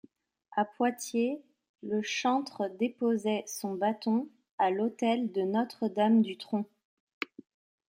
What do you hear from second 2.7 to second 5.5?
déposait son bâton à l'autel de